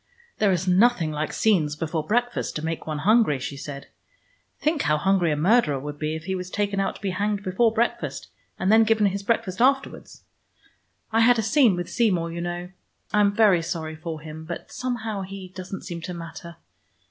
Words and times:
"There 0.39 0.51
is 0.51 0.67
nothing 0.67 1.11
like 1.11 1.31
scenes 1.31 1.75
before 1.75 2.03
breakfast 2.03 2.55
to 2.55 2.65
make 2.65 2.87
one 2.87 2.97
hungry," 3.05 3.37
she 3.37 3.55
said. 3.55 3.85
"Think 4.59 4.81
how 4.81 4.97
hungry 4.97 5.31
a 5.31 5.35
murderer 5.35 5.79
would 5.79 5.99
be 5.99 6.15
if 6.15 6.23
he 6.23 6.33
was 6.33 6.49
taken 6.49 6.79
out 6.79 6.95
to 6.95 7.01
be 7.03 7.11
hanged 7.11 7.43
before 7.43 7.71
breakfast, 7.71 8.29
and 8.57 8.71
then 8.71 8.83
given 8.83 9.05
his 9.05 9.21
breakfast 9.21 9.61
afterwards. 9.61 10.23
I 11.11 11.19
had 11.19 11.37
a 11.37 11.43
scene 11.43 11.75
with 11.75 11.87
Seymour, 11.87 12.31
you 12.31 12.41
know. 12.41 12.69
I 13.13 13.19
am 13.19 13.31
very 13.35 13.61
sorry 13.61 13.95
for 13.95 14.21
him, 14.21 14.43
but 14.43 14.71
somehow 14.71 15.21
he 15.21 15.49
doesn't 15.49 15.83
seem 15.83 16.01
to 16.01 16.15
matter. 16.15 16.55